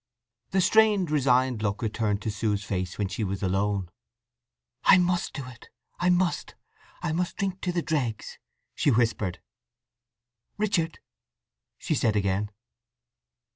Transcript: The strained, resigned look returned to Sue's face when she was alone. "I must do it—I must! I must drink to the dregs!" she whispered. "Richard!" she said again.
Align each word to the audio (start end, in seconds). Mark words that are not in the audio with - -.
The 0.49 0.61
strained, 0.61 1.11
resigned 1.11 1.61
look 1.61 1.83
returned 1.83 2.23
to 2.23 2.31
Sue's 2.31 2.63
face 2.63 2.97
when 2.97 3.07
she 3.07 3.23
was 3.23 3.43
alone. 3.43 3.91
"I 4.83 4.97
must 4.97 5.31
do 5.33 5.45
it—I 5.47 6.09
must! 6.09 6.55
I 7.03 7.11
must 7.11 7.37
drink 7.37 7.61
to 7.61 7.71
the 7.71 7.83
dregs!" 7.83 8.39
she 8.73 8.89
whispered. 8.89 9.41
"Richard!" 10.57 10.97
she 11.77 11.93
said 11.93 12.15
again. 12.15 12.49